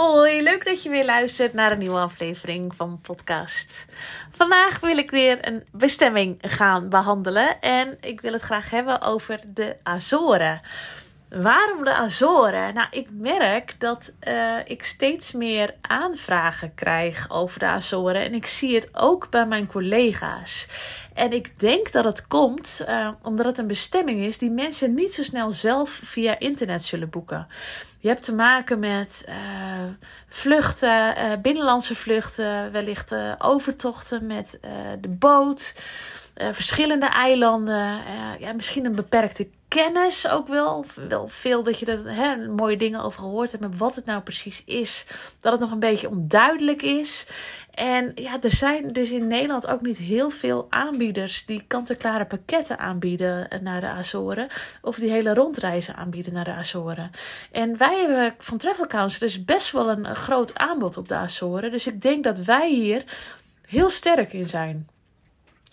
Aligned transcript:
Hoi, 0.00 0.42
leuk 0.42 0.64
dat 0.64 0.82
je 0.82 0.88
weer 0.88 1.04
luistert 1.04 1.52
naar 1.52 1.72
een 1.72 1.78
nieuwe 1.78 1.98
aflevering 1.98 2.74
van 2.74 3.00
podcast. 3.02 3.84
Vandaag 4.30 4.80
wil 4.80 4.98
ik 4.98 5.10
weer 5.10 5.46
een 5.48 5.64
bestemming 5.72 6.38
gaan 6.40 6.88
behandelen 6.88 7.60
en 7.60 7.96
ik 8.00 8.20
wil 8.20 8.32
het 8.32 8.42
graag 8.42 8.70
hebben 8.70 9.02
over 9.02 9.40
de 9.46 9.76
Azoren. 9.82 10.60
Waarom 11.30 11.84
de 11.84 11.94
Azoren? 11.94 12.74
Nou, 12.74 12.88
ik 12.90 13.08
merk 13.10 13.80
dat 13.80 14.12
uh, 14.28 14.56
ik 14.64 14.84
steeds 14.84 15.32
meer 15.32 15.74
aanvragen 15.80 16.74
krijg 16.74 17.30
over 17.30 17.58
de 17.58 17.66
Azoren. 17.66 18.24
En 18.24 18.34
ik 18.34 18.46
zie 18.46 18.74
het 18.74 18.88
ook 18.92 19.30
bij 19.30 19.46
mijn 19.46 19.66
collega's. 19.66 20.68
En 21.14 21.32
ik 21.32 21.60
denk 21.60 21.92
dat 21.92 22.04
het 22.04 22.26
komt 22.26 22.84
uh, 22.88 23.10
omdat 23.22 23.46
het 23.46 23.58
een 23.58 23.66
bestemming 23.66 24.20
is 24.20 24.38
die 24.38 24.50
mensen 24.50 24.94
niet 24.94 25.14
zo 25.14 25.22
snel 25.22 25.52
zelf 25.52 26.00
via 26.04 26.38
internet 26.38 26.84
zullen 26.84 27.10
boeken. 27.10 27.46
Je 27.98 28.08
hebt 28.08 28.24
te 28.24 28.34
maken 28.34 28.78
met 28.78 29.24
uh, 29.28 29.34
vluchten, 30.28 31.14
binnenlandse 31.42 31.94
vluchten, 31.94 32.72
wellicht 32.72 33.14
overtochten 33.38 34.26
met 34.26 34.58
de 35.00 35.08
boot. 35.08 35.74
Verschillende 36.34 37.06
eilanden, 37.06 38.00
ja, 38.38 38.52
misschien 38.54 38.84
een 38.84 38.94
beperkte 38.94 39.48
kennis 39.68 40.28
ook 40.28 40.48
wel. 40.48 40.84
Wel 41.08 41.28
veel 41.28 41.62
dat 41.62 41.78
je 41.78 41.86
er 41.86 42.14
hè, 42.14 42.48
mooie 42.48 42.76
dingen 42.76 43.02
over 43.02 43.20
gehoord 43.20 43.50
hebt. 43.50 43.62
Maar 43.62 43.76
wat 43.76 43.94
het 43.94 44.04
nou 44.04 44.20
precies 44.20 44.62
is. 44.64 45.06
Dat 45.40 45.52
het 45.52 45.60
nog 45.60 45.70
een 45.70 45.78
beetje 45.78 46.08
onduidelijk 46.08 46.82
is. 46.82 47.28
En 47.74 48.12
ja, 48.14 48.40
er 48.40 48.50
zijn 48.50 48.92
dus 48.92 49.10
in 49.10 49.26
Nederland 49.26 49.66
ook 49.66 49.80
niet 49.80 49.98
heel 49.98 50.30
veel 50.30 50.66
aanbieders 50.70 51.46
die 51.46 51.64
kant-en-klare 51.66 52.26
pakketten 52.26 52.78
aanbieden 52.78 53.48
naar 53.62 53.80
de 53.80 53.86
Azoren. 53.86 54.48
Of 54.82 54.96
die 54.96 55.10
hele 55.10 55.34
rondreizen 55.34 55.96
aanbieden 55.96 56.32
naar 56.32 56.44
de 56.44 56.54
Azoren. 56.54 57.10
En 57.50 57.76
wij 57.76 57.98
hebben 57.98 58.34
van 58.38 58.58
Travel 58.58 58.86
Council 58.86 59.20
dus 59.20 59.44
best 59.44 59.72
wel 59.72 59.88
een 59.88 60.16
groot 60.16 60.54
aanbod 60.54 60.96
op 60.96 61.08
de 61.08 61.14
Azoren. 61.14 61.70
Dus 61.70 61.86
ik 61.86 62.02
denk 62.02 62.24
dat 62.24 62.38
wij 62.38 62.70
hier 62.70 63.04
heel 63.66 63.88
sterk 63.88 64.32
in 64.32 64.48
zijn. 64.48 64.88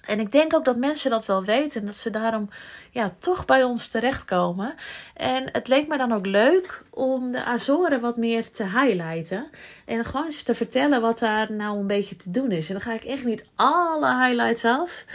En 0.07 0.19
ik 0.19 0.31
denk 0.31 0.53
ook 0.53 0.65
dat 0.65 0.77
mensen 0.77 1.09
dat 1.09 1.25
wel 1.25 1.43
weten. 1.43 1.85
Dat 1.85 1.97
ze 1.97 2.09
daarom 2.09 2.49
ja, 2.91 3.13
toch 3.19 3.45
bij 3.45 3.63
ons 3.63 3.87
terechtkomen. 3.87 4.73
En 5.13 5.49
het 5.51 5.67
leek 5.67 5.87
me 5.87 5.97
dan 5.97 6.13
ook 6.13 6.25
leuk 6.25 6.83
om 6.89 7.31
de 7.31 7.43
Azoren 7.43 8.01
wat 8.01 8.17
meer 8.17 8.51
te 8.51 8.63
highlighten. 8.63 9.49
En 9.85 10.05
gewoon 10.05 10.25
eens 10.25 10.43
te 10.43 10.53
vertellen 10.53 11.01
wat 11.01 11.19
daar 11.19 11.51
nou 11.51 11.79
een 11.79 11.87
beetje 11.87 12.15
te 12.15 12.31
doen 12.31 12.51
is. 12.51 12.67
En 12.67 12.73
dan 12.73 12.83
ga 12.83 12.93
ik 12.93 13.03
echt 13.03 13.23
niet 13.23 13.45
alle 13.55 14.23
highlights 14.23 14.65
af. 14.65 15.05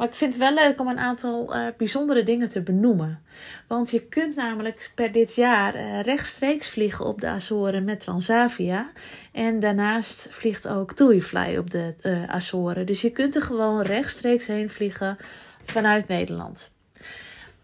Maar 0.00 0.08
ik 0.08 0.14
vind 0.14 0.34
het 0.34 0.42
wel 0.42 0.54
leuk 0.54 0.80
om 0.80 0.88
een 0.88 0.98
aantal 0.98 1.56
uh, 1.56 1.66
bijzondere 1.76 2.22
dingen 2.22 2.48
te 2.48 2.60
benoemen. 2.60 3.22
Want 3.66 3.90
je 3.90 4.02
kunt 4.02 4.36
namelijk 4.36 4.90
per 4.94 5.12
dit 5.12 5.34
jaar 5.34 5.74
uh, 5.74 6.00
rechtstreeks 6.00 6.70
vliegen 6.70 7.04
op 7.04 7.20
de 7.20 7.26
Azoren 7.26 7.84
met 7.84 8.00
Transavia. 8.00 8.90
En 9.32 9.58
daarnaast 9.58 10.28
vliegt 10.30 10.68
ook 10.68 10.92
TuiFly 10.92 11.56
op 11.56 11.70
de 11.70 11.94
uh, 12.02 12.28
Azoren. 12.28 12.86
Dus 12.86 13.00
je 13.00 13.10
kunt 13.10 13.34
er 13.34 13.42
gewoon 13.42 13.82
rechtstreeks 13.82 14.46
heen 14.46 14.70
vliegen 14.70 15.16
vanuit 15.64 16.08
Nederland. 16.08 16.70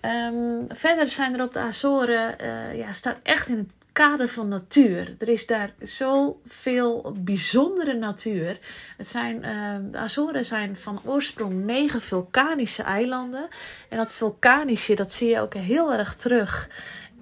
Um, 0.00 0.66
verder 0.68 1.08
zijn 1.08 1.36
er 1.36 1.44
op 1.44 1.52
de 1.52 1.58
Azoren, 1.58 2.36
ja, 2.76 2.92
staat 2.92 3.18
echt 3.22 3.48
in 3.48 3.58
het 3.58 3.72
kader 3.96 4.28
van 4.28 4.48
natuur. 4.48 5.14
Er 5.18 5.28
is 5.28 5.46
daar 5.46 5.74
zoveel 5.80 7.12
bijzondere 7.18 7.94
natuur. 7.94 8.58
Het 8.96 9.08
zijn, 9.08 9.36
uh, 9.36 9.92
de 9.92 9.98
Azoren 9.98 10.44
zijn 10.44 10.76
van 10.76 11.00
oorsprong 11.04 11.64
negen 11.64 12.02
vulkanische 12.02 12.82
eilanden. 12.82 13.48
En 13.88 13.96
dat 13.96 14.12
vulkanische, 14.12 14.94
dat 14.94 15.12
zie 15.12 15.28
je 15.28 15.40
ook 15.40 15.54
heel 15.54 15.92
erg 15.92 16.14
terug 16.14 16.68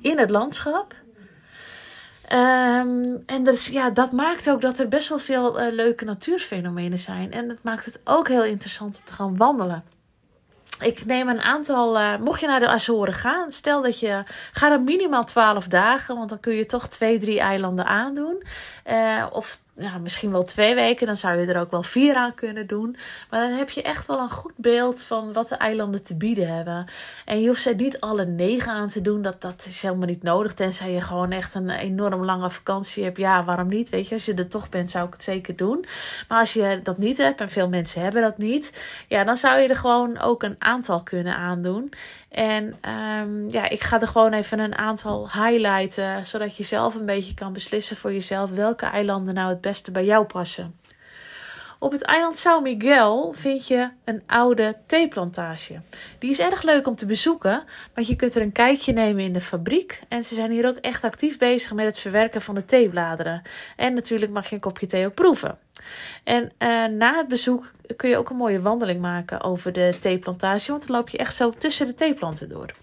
in 0.01 0.19
het 0.19 0.31
landschap. 0.31 0.95
Um, 2.33 3.23
en 3.27 3.57
ja, 3.71 3.91
dat 3.91 4.13
maakt 4.13 4.51
ook 4.51 4.61
dat 4.61 4.79
er 4.79 4.89
best 4.89 5.09
wel 5.09 5.19
veel 5.19 5.61
uh, 5.61 5.73
leuke 5.73 6.05
natuurfenomenen 6.05 6.99
zijn. 6.99 7.33
En 7.33 7.49
dat 7.49 7.63
maakt 7.63 7.85
het 7.85 8.01
ook 8.05 8.29
heel 8.29 8.45
interessant 8.45 8.97
om 8.97 9.03
te 9.05 9.13
gaan 9.13 9.37
wandelen 9.37 9.94
ik 10.81 11.05
neem 11.05 11.29
een 11.29 11.41
aantal, 11.41 12.01
uh, 12.01 12.17
mocht 12.17 12.41
je 12.41 12.47
naar 12.47 12.61
de 12.61 12.69
Azoren 12.69 13.15
gaan, 13.15 13.53
stel 13.53 13.83
dat 13.83 13.99
je, 13.99 14.23
ga 14.53 14.71
er 14.71 14.81
minimaal 14.81 15.25
12 15.25 15.67
dagen, 15.67 16.17
want 16.17 16.29
dan 16.29 16.41
kun 16.41 16.55
je 16.55 16.67
toch 16.67 16.89
twee, 16.89 17.19
drie 17.19 17.41
eilanden 17.41 17.87
aandoen. 17.87 18.43
Uh, 18.87 19.27
of 19.31 19.59
ja, 19.77 19.99
misschien 19.99 20.31
wel 20.31 20.45
twee 20.45 20.75
weken. 20.75 21.07
Dan 21.07 21.17
zou 21.17 21.41
je 21.41 21.47
er 21.47 21.61
ook 21.61 21.71
wel 21.71 21.83
vier 21.83 22.15
aan 22.15 22.35
kunnen 22.35 22.67
doen. 22.67 22.97
Maar 23.31 23.49
dan 23.49 23.59
heb 23.59 23.71
je 23.71 23.83
echt 23.83 24.07
wel 24.07 24.19
een 24.19 24.31
goed 24.31 24.53
beeld 24.57 25.03
van 25.03 25.33
wat 25.33 25.49
de 25.49 25.55
eilanden 25.55 26.05
te 26.05 26.17
bieden 26.17 26.55
hebben. 26.55 26.87
En 27.25 27.41
je 27.41 27.47
hoeft 27.47 27.63
ze 27.63 27.75
niet 27.75 28.01
alle 28.01 28.25
negen 28.25 28.73
aan 28.73 28.89
te 28.89 29.01
doen. 29.01 29.23
Dat, 29.23 29.41
dat 29.41 29.65
is 29.67 29.83
helemaal 29.83 30.07
niet 30.07 30.23
nodig. 30.23 30.55
Tenzij 30.55 30.93
je 30.93 31.01
gewoon 31.01 31.31
echt 31.31 31.55
een 31.55 31.71
enorm 31.71 32.25
lange 32.25 32.51
vakantie 32.51 33.05
hebt. 33.05 33.17
Ja, 33.17 33.45
waarom 33.45 33.69
niet? 33.69 33.89
Weet 33.89 34.09
je, 34.09 34.15
als 34.15 34.25
je 34.25 34.35
er 34.35 34.49
toch 34.49 34.69
bent, 34.69 34.91
zou 34.91 35.07
ik 35.07 35.13
het 35.13 35.23
zeker 35.23 35.57
doen. 35.57 35.87
Maar 36.29 36.39
als 36.39 36.53
je 36.53 36.81
dat 36.83 36.99
niet 36.99 37.19
hebt, 37.19 37.41
en 37.41 37.51
veel 37.51 37.69
mensen 37.69 38.03
hebben 38.03 38.23
dat 38.23 38.39
niet. 38.39 38.71
Ja, 39.09 39.25
dan 39.25 39.37
zou 39.37 39.61
je 39.61 39.69
er 39.69 39.77
gewoon 39.77 40.19
ook 40.19 40.43
een 40.43 40.57
aantal 40.59 41.03
kunnen 41.03 41.37
aandoen. 41.37 41.93
En 42.35 42.75
um, 43.21 43.51
ja, 43.51 43.69
ik 43.69 43.83
ga 43.83 44.01
er 44.01 44.09
gewoon 44.09 44.33
even 44.33 44.59
een 44.59 44.77
aantal 44.77 45.31
highlighten, 45.33 46.27
zodat 46.27 46.57
je 46.57 46.63
zelf 46.63 46.95
een 46.95 47.07
beetje 47.07 47.35
kan 47.35 47.53
beslissen 47.53 47.97
voor 47.97 48.13
jezelf 48.13 48.51
welke 48.51 48.87
eilanden 48.87 49.35
nou 49.35 49.49
het 49.49 49.61
beste 49.65 49.91
bij 49.91 50.05
jou 50.05 50.25
passen. 50.25 50.79
Op 51.79 51.93
het 51.93 52.03
eiland 52.03 52.47
São 52.47 52.63
Miguel 52.63 53.33
vind 53.33 53.67
je 53.67 53.89
een 54.05 54.23
oude 54.27 54.77
theeplantage. 54.87 55.81
Die 56.19 56.31
is 56.31 56.41
erg 56.41 56.63
leuk 56.63 56.87
om 56.87 56.95
te 56.95 57.07
bezoeken, 57.07 57.65
want 57.95 58.07
je 58.07 58.17
kunt 58.17 58.35
er 58.35 58.43
een 58.43 58.53
kijkje 58.53 58.93
nemen 58.93 59.25
in 59.25 59.33
de 59.33 59.41
fabriek. 59.41 60.03
En 60.09 60.25
ze 60.25 60.35
zijn 60.35 60.51
hier 60.51 60.69
ook 60.69 60.77
echt 60.77 61.05
actief 61.05 61.39
bezig 61.39 61.73
met 61.73 61.87
het 61.87 61.99
verwerken 61.99 62.43
van 62.43 62.55
de 62.55 62.65
theebladeren. 62.65 63.43
En 63.77 63.95
natuurlijk 63.95 64.33
mag 64.33 64.49
je 64.49 64.55
een 64.55 64.61
kopje 64.61 64.87
thee 64.87 65.07
ook 65.07 65.15
proeven. 65.15 65.59
En 66.25 66.53
uh, 66.59 66.85
na 66.85 67.17
het 67.17 67.29
bezoek 67.29 67.73
kun 67.97 68.09
je 68.11 68.17
ook 68.17 68.31
een 68.31 68.37
mooie 68.37 68.61
wandeling 68.61 69.01
maken 69.01 69.43
over 69.43 69.73
de 69.73 69.97
theeplantage, 70.01 70.71
want 70.71 70.87
dan 70.87 70.97
loop 70.97 71.09
je 71.09 71.19
echt 71.19 71.35
zo 71.35 71.51
tussen 71.51 71.87
de 71.87 71.95
theeplanten 71.95 72.49
door. 72.49 72.75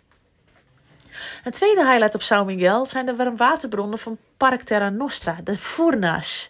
Een 1.44 1.52
tweede 1.52 1.86
highlight 1.86 2.16
op 2.16 2.22
São 2.24 2.46
Miguel 2.46 2.86
zijn 2.86 3.06
de 3.06 3.16
warmwaterbronnen 3.16 4.00
van 4.00 4.18
Park 4.38 4.62
Terra 4.62 4.90
Nostra, 4.90 5.38
de 5.44 5.58
Furnas. 5.58 6.48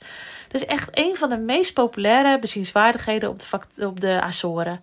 Dat 0.52 0.62
is 0.62 0.68
echt 0.68 0.90
een 0.92 1.16
van 1.16 1.30
de 1.30 1.38
meest 1.38 1.74
populaire 1.74 2.40
bezienswaardigheden 2.40 3.30
op 3.30 3.40
de, 3.40 3.88
op 3.88 4.00
de 4.00 4.22
Azoren. 4.22 4.80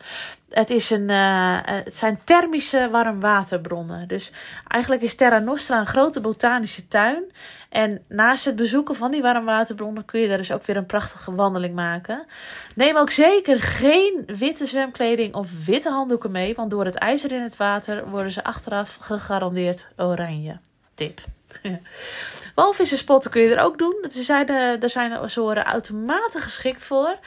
Het, 0.51 0.71
is 0.71 0.91
een, 0.91 1.09
uh, 1.09 1.59
het 1.63 1.97
zijn 1.97 2.21
thermische 2.25 2.89
warmwaterbronnen. 2.91 4.09
Dus 4.09 4.33
eigenlijk 4.69 5.03
is 5.03 5.15
Terra 5.15 5.39
Nostra 5.39 5.79
een 5.79 5.87
grote 5.87 6.21
botanische 6.21 6.89
tuin. 6.89 7.23
En 7.69 8.05
naast 8.07 8.45
het 8.45 8.57
bezoeken 8.57 8.97
van 8.97 9.11
die 9.11 9.23
warmwaterbronnen 9.23 10.05
kun 10.05 10.21
je 10.21 10.29
daar 10.29 10.37
dus 10.37 10.53
ook 10.53 10.67
weer 10.67 10.77
een 10.77 10.87
prachtige 10.87 11.35
wandeling 11.35 11.75
maken. 11.75 12.27
Neem 12.75 12.97
ook 12.97 13.11
zeker 13.11 13.61
geen 13.61 14.25
witte 14.27 14.67
zwemkleding 14.67 15.35
of 15.35 15.65
witte 15.65 15.91
handdoeken 15.91 16.31
mee. 16.31 16.55
Want 16.55 16.71
door 16.71 16.85
het 16.85 16.95
ijzer 16.95 17.33
in 17.33 17.43
het 17.43 17.57
water 17.57 18.09
worden 18.09 18.33
ze 18.33 18.45
achteraf 18.45 18.99
gegarandeerd 19.01 19.87
oranje. 19.97 20.59
Tip. 20.95 21.21
Walvissenspotten 22.55 23.31
kun 23.31 23.43
je 23.43 23.55
er 23.55 23.65
ook 23.65 23.79
doen. 23.79 23.97
Er 24.03 24.11
zijn, 24.11 24.51
uh, 24.51 24.83
er 24.83 24.91
zijn 24.91 25.13
Azoren 25.13 25.65
automaten 25.65 26.41
geschikt 26.41 26.85
voor. 26.85 27.19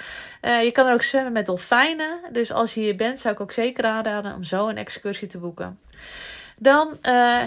Uh, 0.42 0.64
je 0.64 0.72
kan 0.72 0.88
er 0.88 0.94
ook 0.94 1.02
zwemmen 1.02 1.32
met 1.32 1.46
dolfijnen. 1.46 2.20
Dus 2.32 2.52
als 2.52 2.74
je 2.74 2.82
hier 2.82 2.96
bent, 2.96 3.20
zou 3.20 3.34
ik 3.34 3.40
ook 3.40 3.52
zeker 3.52 3.84
aanraden 3.84 4.36
om 4.36 4.44
zo 4.44 4.68
een 4.68 4.78
excursie 4.78 5.28
te 5.28 5.38
boeken. 5.38 5.80
Dan 6.58 6.88
uh, 6.88 6.96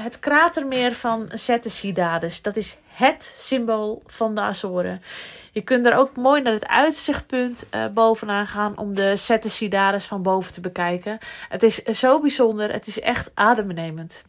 het 0.03 0.19
kratermeer 0.19 0.95
van 0.95 1.31
Sette 1.33 1.71
Cidades. 1.71 2.43
Dat 2.43 2.57
is 2.57 2.79
het 2.87 3.35
symbool 3.37 4.03
van 4.07 4.35
de 4.35 4.41
Azoren. 4.41 5.03
Je 5.53 5.63
kunt 5.63 5.87
er 5.87 5.95
ook 5.95 6.17
mooi 6.17 6.43
naar 6.43 6.53
het 6.53 6.67
uitzichtpunt 6.67 7.67
bovenaan 7.95 8.47
gaan 8.47 8.79
om 8.79 8.95
de 8.95 9.17
Sette 9.17 9.51
Cidades 9.51 10.07
van 10.07 10.23
boven 10.23 10.53
te 10.53 10.61
bekijken. 10.61 11.19
Het 11.49 11.63
is 11.63 11.83
zo 11.83 12.21
bijzonder. 12.21 12.73
Het 12.73 12.87
is 12.87 13.01
echt 13.01 13.31
adembenemend. 13.35 14.25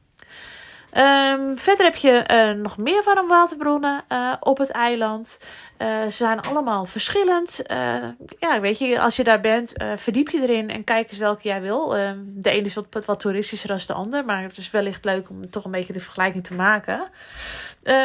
Um, 0.97 1.57
verder 1.57 1.85
heb 1.85 1.95
je 1.95 2.25
uh, 2.31 2.61
nog 2.61 2.77
meer 2.77 3.03
warmwaterbronnen 3.03 4.03
uh, 4.09 4.33
op 4.39 4.57
het 4.57 4.69
eiland. 4.69 5.37
Uh, 5.77 6.03
ze 6.03 6.09
zijn 6.09 6.41
allemaal 6.41 6.85
verschillend. 6.85 7.61
ja, 8.39 8.59
weet 8.61 8.79
je, 8.79 8.99
als 8.99 9.15
je 9.15 9.23
daar 9.23 9.41
bent, 9.41 9.73
verdiep 9.95 10.29
je 10.29 10.41
erin 10.41 10.69
en 10.69 10.83
kijk 10.83 11.09
eens 11.09 11.17
welke 11.17 11.47
jij 11.47 11.61
wil. 11.61 11.97
Ehm, 11.97 12.17
de 12.23 12.49
ene 12.49 12.65
is 12.65 12.73
wat, 12.73 13.05
wat 13.05 13.19
toeristischer 13.19 13.69
dan 13.69 13.79
de 13.87 13.93
ander, 13.93 14.25
maar 14.25 14.43
het 14.43 14.57
is 14.57 14.71
wellicht 14.71 15.05
leuk 15.05 15.29
om 15.29 15.49
toch 15.49 15.65
een 15.65 15.71
beetje 15.71 15.93
de 15.93 15.99
vergelijking 15.99 16.43
te 16.43 16.53
maken. 16.53 17.01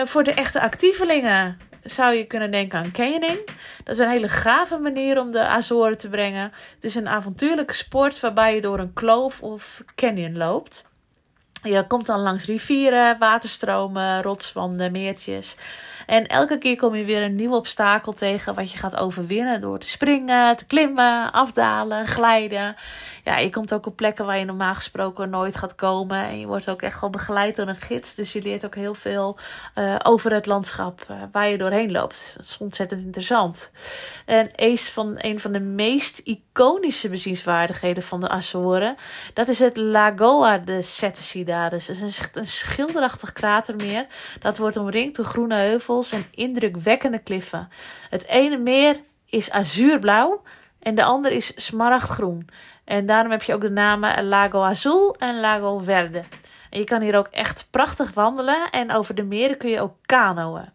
voor 0.05 0.23
de 0.23 0.35
echte 0.35 0.61
actievelingen 0.61 1.59
zou 1.83 2.15
je 2.15 2.25
kunnen 2.25 2.51
denken 2.51 2.79
aan 2.79 2.93
canyoning. 2.93 3.47
Dat 3.85 3.95
is 3.95 3.99
een 3.99 4.11
hele 4.11 4.29
gave 4.29 4.79
manier 4.79 5.21
om 5.21 5.31
de 5.31 5.47
Azoren 5.47 5.99
te 5.99 6.09
brengen. 6.09 6.53
Het 6.75 6.85
is 6.85 6.95
een 6.95 7.09
avontuurlijke 7.09 7.75
sport 7.75 8.21
waarbij 8.21 8.55
je 8.55 8.61
door 8.61 8.79
een 8.79 8.93
kloof 8.93 9.43
of 9.43 9.83
canyon 9.95 10.37
loopt. 10.37 10.90
Je 11.63 11.85
komt 11.87 12.07
dan 12.07 12.21
langs 12.21 12.45
rivieren, 12.45 13.19
waterstromen, 13.19 14.23
rotswanden, 14.23 14.93
meertjes. 14.93 15.57
En 16.11 16.27
elke 16.27 16.59
keer 16.59 16.77
kom 16.77 16.95
je 16.95 17.05
weer 17.05 17.23
een 17.23 17.35
nieuw 17.35 17.55
obstakel 17.55 18.13
tegen 18.13 18.55
wat 18.55 18.71
je 18.71 18.79
gaat 18.79 18.97
overwinnen 18.97 19.61
door 19.61 19.79
te 19.79 19.87
springen, 19.87 20.57
te 20.57 20.67
klimmen, 20.67 21.33
afdalen, 21.33 22.07
glijden. 22.07 22.77
Ja, 23.25 23.39
je 23.39 23.51
komt 23.51 23.75
ook 23.75 23.87
op 23.87 23.97
plekken 23.97 24.27
waar 24.27 24.39
je 24.39 24.45
normaal 24.45 24.75
gesproken 24.75 25.31
nooit 25.31 25.57
gaat 25.57 25.75
komen. 25.75 26.25
En 26.25 26.39
je 26.41 26.47
wordt 26.47 26.69
ook 26.69 26.83
echt 26.83 27.01
wel 27.01 27.11
begeleid 27.11 27.57
door 27.57 27.69
een 27.69 27.81
gids. 27.81 28.15
Dus 28.15 28.33
je 28.33 28.43
leert 28.43 28.65
ook 28.65 28.75
heel 28.75 28.95
veel 28.95 29.39
uh, 29.75 29.97
over 30.03 30.33
het 30.33 30.47
landschap 30.47 31.07
uh, 31.11 31.17
waar 31.33 31.49
je 31.49 31.59
doorheen 31.59 31.93
loopt. 31.93 32.33
Dat 32.37 32.45
is 32.45 32.59
ontzettend 32.59 33.01
interessant. 33.01 33.71
En 34.27 34.51
van 34.77 35.15
een 35.19 35.41
van 35.41 35.53
de 35.53 35.61
meest 35.61 36.19
iconische 36.19 37.09
bezienswaardigheden 37.09 38.03
van 38.03 38.21
de 38.21 38.29
Azoren, 38.29 38.97
dat 39.35 39.49
is 39.49 39.59
het 39.59 39.77
Lagoa 39.77 40.59
de 40.59 40.83
Setesidaris. 40.83 41.87
Het 41.87 42.01
is 42.03 42.19
een, 42.19 42.29
een 42.35 42.47
schilderachtig 42.47 43.33
kratermeer. 43.33 44.07
Dat 44.41 44.59
wordt 44.59 44.77
omringd 44.77 45.17
door 45.17 45.25
groene 45.25 45.55
heuvels 45.55 46.00
en 46.13 46.27
indrukwekkende 46.31 47.19
kliffen. 47.19 47.69
Het 48.11 48.27
ene 48.27 48.57
meer 48.57 49.01
is 49.27 49.51
azuurblauw 49.51 50.43
en 50.79 50.95
de 50.95 51.05
ander 51.05 51.33
is 51.33 51.53
smaragdgroen. 51.65 52.49
En 52.85 53.07
daarom 53.07 53.31
heb 53.31 53.43
je 53.43 53.55
ook 53.55 53.61
de 53.61 53.71
namen 53.71 54.29
Lago 54.29 54.63
Azul 54.63 55.17
en 55.19 55.41
Lago 55.41 55.79
Verde. 55.79 56.25
En 56.71 56.79
je 56.79 56.85
kan 56.85 57.01
hier 57.01 57.17
ook 57.17 57.29
echt 57.31 57.67
prachtig 57.71 58.15
wandelen 58.15 58.71
en 58.71 58.93
over 58.93 59.15
de 59.15 59.23
meren 59.23 59.57
kun 59.57 59.71
je 59.71 59.81
ook 59.81 59.95
kanoën. 60.07 60.69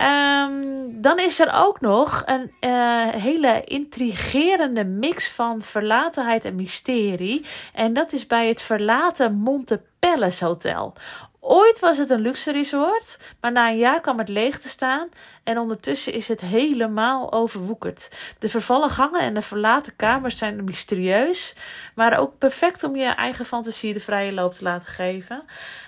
Um, 0.00 1.02
dan 1.02 1.18
is 1.18 1.40
er 1.40 1.52
ook 1.54 1.80
nog 1.80 2.22
een 2.26 2.52
uh, 2.60 3.08
hele 3.08 3.62
intrigerende 3.64 4.84
mix 4.84 5.30
van 5.30 5.62
verlatenheid 5.62 6.44
en 6.44 6.54
mysterie. 6.54 7.44
En 7.72 7.92
dat 7.92 8.12
is 8.12 8.26
bij 8.26 8.48
het 8.48 8.62
verlaten 8.62 9.34
Monte 9.34 9.80
Palace 9.98 10.44
Hotel. 10.44 10.94
Ooit 11.40 11.78
was 11.78 11.98
het 11.98 12.10
een 12.10 12.20
luxe 12.20 12.52
resort, 12.52 13.18
maar 13.40 13.52
na 13.52 13.68
een 13.68 13.78
jaar 13.78 14.00
kwam 14.00 14.18
het 14.18 14.28
leeg 14.28 14.58
te 14.58 14.68
staan 14.68 15.08
en 15.42 15.58
ondertussen 15.58 16.12
is 16.12 16.28
het 16.28 16.40
helemaal 16.40 17.32
overwoekerd. 17.32 18.08
De 18.38 18.48
vervallen 18.48 18.90
gangen 18.90 19.20
en 19.20 19.34
de 19.34 19.42
verlaten 19.42 19.96
kamers 19.96 20.38
zijn 20.38 20.64
mysterieus, 20.64 21.54
maar 21.94 22.18
ook 22.18 22.38
perfect 22.38 22.82
om 22.82 22.96
je 22.96 23.06
eigen 23.06 23.44
fantasie 23.44 23.92
de 23.92 24.00
vrije 24.00 24.32
loop 24.32 24.54
te 24.54 24.62
laten 24.62 24.88
geven. 24.88 25.42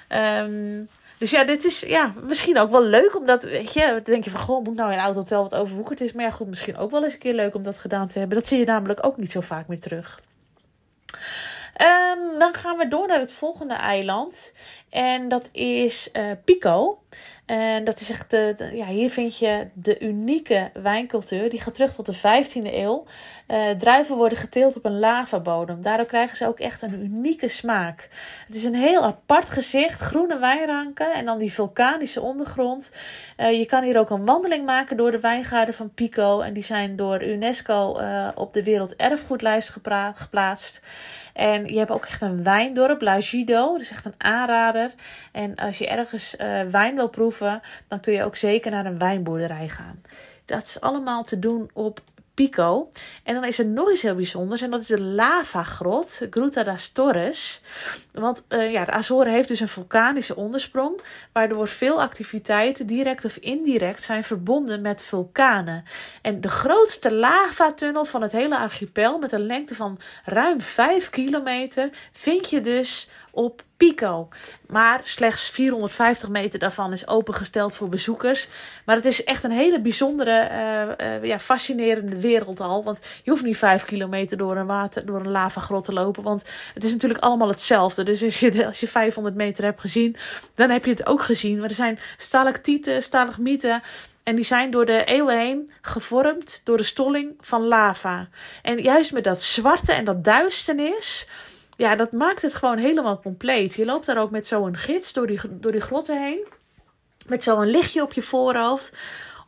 Um, 0.08 0.88
dus 1.20 1.30
ja, 1.30 1.44
dit 1.44 1.64
is 1.64 1.80
ja, 1.80 2.12
misschien 2.22 2.58
ook 2.58 2.70
wel 2.70 2.84
leuk, 2.84 3.16
omdat, 3.16 3.42
weet 3.42 3.72
je, 3.72 3.86
dan 3.86 4.02
denk 4.04 4.24
je 4.24 4.30
van, 4.30 4.40
goh, 4.40 4.64
moet 4.64 4.74
nou 4.74 4.92
een 4.92 4.98
oud 5.00 5.14
hotel 5.14 5.42
wat 5.42 5.54
overwoekerd 5.54 6.00
is. 6.00 6.12
Maar 6.12 6.24
ja, 6.24 6.30
goed, 6.30 6.46
misschien 6.46 6.76
ook 6.76 6.90
wel 6.90 7.02
eens 7.04 7.12
een 7.12 7.18
keer 7.18 7.34
leuk 7.34 7.54
om 7.54 7.62
dat 7.62 7.78
gedaan 7.78 8.08
te 8.08 8.18
hebben. 8.18 8.38
Dat 8.38 8.46
zie 8.46 8.58
je 8.58 8.64
namelijk 8.64 9.06
ook 9.06 9.16
niet 9.16 9.30
zo 9.30 9.40
vaak 9.40 9.66
meer 9.66 9.80
terug. 9.80 10.20
Um, 11.80 12.38
dan 12.38 12.54
gaan 12.54 12.76
we 12.76 12.88
door 12.88 13.06
naar 13.06 13.18
het 13.18 13.32
volgende 13.32 13.74
eiland. 13.74 14.52
En 14.88 15.28
dat 15.28 15.48
is 15.52 16.08
uh, 16.12 16.30
Pico. 16.44 16.98
En 17.46 17.84
dat 17.84 18.00
is 18.00 18.10
echt 18.10 18.30
de, 18.30 18.70
ja, 18.72 18.86
hier 18.86 19.10
vind 19.10 19.38
je 19.38 19.68
de 19.72 19.98
unieke 20.00 20.70
wijncultuur. 20.74 21.50
Die 21.50 21.60
gaat 21.60 21.74
terug 21.74 21.94
tot 21.94 22.06
de 22.06 22.16
15e 22.16 22.74
eeuw. 22.74 23.04
Uh, 23.50 23.70
druiven 23.70 24.16
worden 24.16 24.38
geteeld 24.38 24.76
op 24.76 24.84
een 24.84 24.98
lavabodem. 24.98 25.82
Daardoor 25.82 26.06
krijgen 26.06 26.36
ze 26.36 26.46
ook 26.46 26.58
echt 26.58 26.82
een 26.82 27.02
unieke 27.02 27.48
smaak. 27.48 28.08
Het 28.46 28.56
is 28.56 28.64
een 28.64 28.74
heel 28.74 29.02
apart 29.02 29.50
gezicht. 29.50 30.00
Groene 30.00 30.38
wijnranken 30.38 31.12
en 31.12 31.24
dan 31.24 31.38
die 31.38 31.52
vulkanische 31.52 32.20
ondergrond. 32.20 32.90
Uh, 33.36 33.52
je 33.52 33.66
kan 33.66 33.82
hier 33.82 33.98
ook 33.98 34.10
een 34.10 34.24
wandeling 34.24 34.64
maken 34.64 34.96
door 34.96 35.10
de 35.10 35.20
wijngaarden 35.20 35.74
van 35.74 35.94
Pico. 35.94 36.40
En 36.40 36.52
die 36.52 36.62
zijn 36.62 36.96
door 36.96 37.22
UNESCO 37.24 38.00
uh, 38.00 38.28
op 38.34 38.52
de 38.52 38.62
werelderfgoedlijst 38.62 39.76
geplaatst. 40.14 40.82
En 41.32 41.66
je 41.66 41.78
hebt 41.78 41.90
ook 41.90 42.06
echt 42.06 42.22
een 42.22 42.42
wijndorp, 42.42 43.00
La 43.00 43.20
Gido. 43.20 43.72
Dat 43.72 43.80
is 43.80 43.90
echt 43.90 44.04
een 44.04 44.14
aanrader. 44.18 44.90
En 45.32 45.54
als 45.54 45.78
je 45.78 45.88
ergens 45.88 46.36
wijn 46.70 46.94
wil 46.94 47.08
proeven, 47.08 47.60
dan 47.88 48.00
kun 48.00 48.12
je 48.12 48.24
ook 48.24 48.36
zeker 48.36 48.70
naar 48.70 48.86
een 48.86 48.98
wijnboerderij 48.98 49.68
gaan. 49.68 50.02
Dat 50.44 50.64
is 50.64 50.80
allemaal 50.80 51.22
te 51.22 51.38
doen 51.38 51.70
op 51.72 52.00
Pico. 52.40 52.90
En 53.22 53.34
dan 53.34 53.44
is 53.44 53.58
er 53.58 53.66
nog 53.66 53.90
iets 53.92 54.02
heel 54.02 54.14
bijzonders. 54.14 54.62
En 54.62 54.70
dat 54.70 54.80
is 54.80 54.86
de 54.86 55.00
lavagrot, 55.00 56.26
Gruta 56.30 56.62
das 56.62 56.92
Torres. 56.92 57.62
Want 58.12 58.44
uh, 58.48 58.72
ja, 58.72 58.84
de 58.84 58.92
Azoren 58.92 59.32
heeft 59.32 59.48
dus 59.48 59.60
een 59.60 59.68
vulkanische 59.68 60.36
ondersprong. 60.36 61.00
Waardoor 61.32 61.68
veel 61.68 62.00
activiteiten, 62.00 62.86
direct 62.86 63.24
of 63.24 63.36
indirect, 63.36 64.02
zijn 64.02 64.24
verbonden 64.24 64.80
met 64.80 65.04
vulkanen. 65.04 65.84
En 66.22 66.40
de 66.40 66.48
grootste 66.48 67.12
lavatunnel 67.12 68.04
van 68.04 68.22
het 68.22 68.32
hele 68.32 68.58
archipel, 68.58 69.18
met 69.18 69.32
een 69.32 69.46
lengte 69.46 69.74
van 69.74 69.98
ruim 70.24 70.60
5 70.60 71.10
kilometer, 71.10 71.90
vind 72.12 72.50
je 72.50 72.60
dus 72.60 73.10
op 73.30 73.62
Pico. 73.76 74.28
Maar 74.66 75.00
slechts 75.04 75.50
450 75.50 76.28
meter 76.28 76.58
daarvan 76.58 76.92
is 76.92 77.08
opengesteld 77.08 77.76
voor 77.76 77.88
bezoekers. 77.88 78.48
Maar 78.84 78.96
het 78.96 79.04
is 79.04 79.24
echt 79.24 79.44
een 79.44 79.50
hele 79.50 79.80
bijzondere, 79.80 80.48
uh, 81.00 81.06
uh, 81.06 81.24
ja, 81.24 81.38
fascinerende 81.38 82.20
wereld 82.20 82.60
al. 82.60 82.84
Want 82.84 82.98
je 83.22 83.30
hoeft 83.30 83.42
niet 83.42 83.56
5 83.56 83.84
kilometer 83.84 84.36
door 84.36 84.56
een, 84.56 84.66
water, 84.66 85.06
door 85.06 85.20
een 85.20 85.30
lavagrot 85.30 85.84
te 85.84 85.92
lopen. 85.92 86.22
Want 86.22 86.44
het 86.74 86.84
is 86.84 86.92
natuurlijk 86.92 87.24
allemaal 87.24 87.48
hetzelfde. 87.48 88.02
Dus 88.02 88.22
als 88.22 88.40
je, 88.40 88.66
als 88.66 88.80
je 88.80 88.88
500 88.88 89.34
meter 89.34 89.64
hebt 89.64 89.80
gezien, 89.80 90.16
dan 90.54 90.70
heb 90.70 90.84
je 90.84 90.90
het 90.90 91.06
ook 91.06 91.22
gezien. 91.22 91.58
Maar 91.58 91.68
er 91.68 91.74
zijn 91.74 91.98
stalactieten, 92.16 93.02
stalagmieten. 93.02 93.82
En 94.22 94.36
die 94.36 94.44
zijn 94.44 94.70
door 94.70 94.86
de 94.86 95.04
eeuwen 95.04 95.38
heen 95.38 95.70
gevormd 95.80 96.60
door 96.64 96.76
de 96.76 96.82
stolling 96.82 97.34
van 97.40 97.62
lava. 97.62 98.28
En 98.62 98.78
juist 98.82 99.12
met 99.12 99.24
dat 99.24 99.42
zwarte 99.42 99.92
en 99.92 100.04
dat 100.04 100.24
duisternis 100.24 101.28
ja, 101.80 101.96
dat 101.96 102.12
maakt 102.12 102.42
het 102.42 102.54
gewoon 102.54 102.78
helemaal 102.78 103.20
compleet. 103.20 103.74
Je 103.74 103.84
loopt 103.84 104.06
daar 104.06 104.18
ook 104.18 104.30
met 104.30 104.46
zo'n 104.46 104.76
gids 104.76 105.12
door 105.12 105.26
die, 105.26 105.40
door 105.50 105.72
die 105.72 105.80
grotten 105.80 106.22
heen. 106.22 106.46
Met 107.26 107.42
zo'n 107.42 107.66
lichtje 107.66 108.02
op 108.02 108.12
je 108.12 108.22
voorhoofd. 108.22 108.96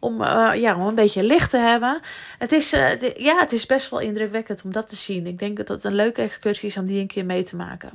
Om, 0.01 0.23
uh, 0.23 0.51
ja, 0.55 0.77
om 0.77 0.87
een 0.87 0.95
beetje 0.95 1.23
licht 1.23 1.51
te 1.51 1.57
hebben. 1.57 2.01
Het 2.39 2.53
is, 2.53 2.71
de, 2.71 3.15
ja, 3.17 3.39
het 3.39 3.53
is 3.53 3.67
best 3.67 3.91
wel 3.91 4.01
indrukwekkend 4.01 4.63
om 4.65 4.73
dat 4.73 4.89
te 4.89 4.97
zien. 4.97 5.27
Ik 5.27 5.39
denk 5.39 5.57
dat 5.57 5.69
het 5.69 5.85
een 5.85 5.95
leuke 5.95 6.23
excursie 6.23 6.69
is 6.69 6.77
om 6.77 6.87
die 6.87 7.01
een 7.01 7.07
keer 7.07 7.25
mee 7.25 7.45
te 7.45 7.57
maken. 7.57 7.91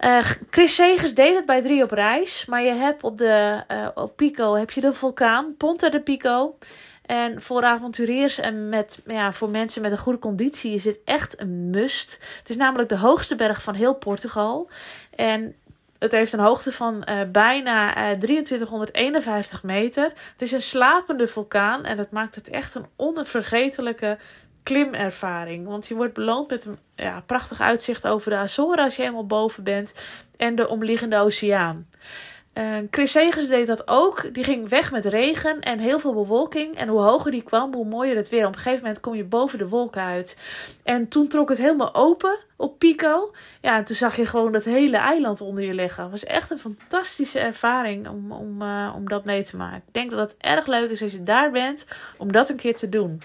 Uh, 0.00 0.24
Chris 0.50 0.74
Segers 0.74 1.14
deed 1.14 1.36
het 1.36 1.46
bij 1.46 1.62
drie 1.62 1.82
op 1.82 1.90
reis. 1.90 2.44
Maar 2.44 2.62
je 2.62 2.72
hebt 2.72 3.02
op, 3.02 3.18
de, 3.18 3.62
op 3.94 4.16
Pico 4.16 4.54
heb 4.54 4.70
je 4.70 4.80
de 4.80 4.92
vulkaan, 4.92 5.54
Ponta 5.56 5.88
de 5.88 6.00
Pico. 6.00 6.56
En 7.12 7.42
voor 7.42 7.62
avonturiers 7.62 8.38
en 8.38 8.68
met, 8.68 8.98
ja, 9.06 9.32
voor 9.32 9.50
mensen 9.50 9.82
met 9.82 9.92
een 9.92 9.98
goede 9.98 10.18
conditie 10.18 10.74
is 10.74 10.82
dit 10.82 10.98
echt 11.04 11.40
een 11.40 11.70
must. 11.70 12.18
Het 12.38 12.48
is 12.48 12.56
namelijk 12.56 12.88
de 12.88 12.98
hoogste 12.98 13.36
berg 13.36 13.62
van 13.62 13.74
heel 13.74 13.94
Portugal. 13.94 14.70
En 15.14 15.54
het 15.98 16.12
heeft 16.12 16.32
een 16.32 16.40
hoogte 16.40 16.72
van 16.72 17.06
uh, 17.08 17.20
bijna 17.32 18.10
uh, 18.12 18.18
2351 18.18 19.62
meter. 19.62 20.02
Het 20.32 20.42
is 20.42 20.52
een 20.52 20.62
slapende 20.62 21.28
vulkaan 21.28 21.84
en 21.84 21.96
dat 21.96 22.10
maakt 22.10 22.34
het 22.34 22.48
echt 22.48 22.74
een 22.74 22.86
onvergetelijke 22.96 24.18
klimervaring. 24.62 25.66
Want 25.66 25.88
je 25.88 25.94
wordt 25.94 26.14
beloond 26.14 26.50
met 26.50 26.64
een 26.64 26.78
ja, 26.96 27.22
prachtig 27.26 27.60
uitzicht 27.60 28.06
over 28.06 28.30
de 28.30 28.36
Azoren 28.36 28.84
als 28.84 28.96
je 28.96 29.02
helemaal 29.02 29.26
boven 29.26 29.64
bent 29.64 29.94
en 30.36 30.54
de 30.54 30.68
omliggende 30.68 31.16
oceaan. 31.16 31.86
Uh, 32.54 32.76
Chris 32.90 33.10
Segers 33.10 33.48
deed 33.48 33.66
dat 33.66 33.88
ook. 33.88 34.34
Die 34.34 34.44
ging 34.44 34.68
weg 34.68 34.92
met 34.92 35.04
regen 35.04 35.60
en 35.60 35.78
heel 35.78 35.98
veel 35.98 36.14
bewolking. 36.14 36.76
En 36.76 36.88
hoe 36.88 37.00
hoger 37.00 37.30
die 37.30 37.42
kwam, 37.42 37.74
hoe 37.74 37.86
mooier 37.86 38.16
het 38.16 38.28
weer. 38.28 38.46
Op 38.46 38.54
een 38.54 38.60
gegeven 38.60 38.80
moment 38.82 39.00
kom 39.00 39.14
je 39.14 39.24
boven 39.24 39.58
de 39.58 39.68
wolken 39.68 40.02
uit. 40.02 40.38
En 40.82 41.08
toen 41.08 41.28
trok 41.28 41.48
het 41.48 41.58
helemaal 41.58 41.94
open 41.94 42.38
op 42.56 42.78
Pico. 42.78 43.34
Ja, 43.60 43.76
en 43.76 43.84
toen 43.84 43.96
zag 43.96 44.16
je 44.16 44.26
gewoon 44.26 44.52
dat 44.52 44.64
hele 44.64 44.96
eiland 44.96 45.40
onder 45.40 45.64
je 45.64 45.74
liggen. 45.74 46.02
Het 46.02 46.12
was 46.12 46.24
echt 46.24 46.50
een 46.50 46.58
fantastische 46.58 47.38
ervaring 47.38 48.08
om, 48.08 48.32
om, 48.32 48.62
uh, 48.62 48.92
om 48.96 49.08
dat 49.08 49.24
mee 49.24 49.42
te 49.42 49.56
maken. 49.56 49.82
Ik 49.86 49.94
denk 49.94 50.10
dat 50.10 50.30
het 50.30 50.36
erg 50.38 50.66
leuk 50.66 50.90
is 50.90 51.02
als 51.02 51.12
je 51.12 51.22
daar 51.22 51.50
bent 51.50 51.86
om 52.18 52.32
dat 52.32 52.48
een 52.50 52.56
keer 52.56 52.76
te 52.76 52.88
doen. 52.88 53.20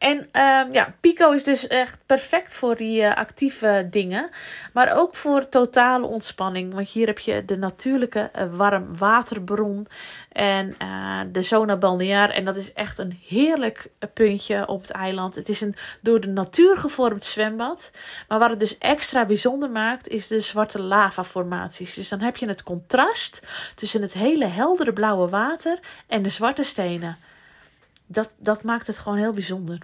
En 0.00 0.16
um, 0.18 0.72
ja, 0.72 0.94
Pico 1.00 1.30
is 1.30 1.44
dus 1.44 1.66
echt 1.66 1.98
perfect 2.06 2.54
voor 2.54 2.76
die 2.76 3.00
uh, 3.00 3.14
actieve 3.14 3.88
dingen. 3.90 4.30
Maar 4.72 4.96
ook 4.96 5.16
voor 5.16 5.48
totale 5.48 6.06
ontspanning. 6.06 6.74
Want 6.74 6.88
hier 6.88 7.06
heb 7.06 7.18
je 7.18 7.44
de 7.44 7.56
natuurlijke 7.56 8.30
uh, 8.36 8.42
warm 8.56 8.96
waterbron. 8.96 9.86
En 10.32 10.74
uh, 10.82 11.20
de 11.32 11.42
zona 11.42 11.76
balneaar. 11.76 12.30
En 12.30 12.44
dat 12.44 12.56
is 12.56 12.72
echt 12.72 12.98
een 12.98 13.18
heerlijk 13.26 13.90
puntje 14.14 14.68
op 14.68 14.80
het 14.80 14.90
eiland. 14.90 15.34
Het 15.34 15.48
is 15.48 15.60
een 15.60 15.74
door 16.00 16.20
de 16.20 16.28
natuur 16.28 16.76
gevormd 16.76 17.24
zwembad. 17.24 17.90
Maar 18.28 18.38
wat 18.38 18.50
het 18.50 18.60
dus 18.60 18.78
extra 18.78 19.24
bijzonder 19.24 19.70
maakt, 19.70 20.08
is 20.08 20.26
de 20.26 20.40
zwarte 20.40 20.80
lavaformaties. 20.80 21.94
Dus 21.94 22.08
dan 22.08 22.20
heb 22.20 22.36
je 22.36 22.48
het 22.48 22.62
contrast 22.62 23.46
tussen 23.74 24.02
het 24.02 24.12
hele 24.12 24.46
heldere 24.46 24.92
blauwe 24.92 25.28
water 25.28 25.78
en 26.06 26.22
de 26.22 26.28
zwarte 26.28 26.62
stenen 26.62 27.18
dat, 28.12 28.32
dat 28.36 28.62
maakt 28.62 28.86
het 28.86 28.98
gewoon 28.98 29.18
heel 29.18 29.32
bijzonder. 29.32 29.78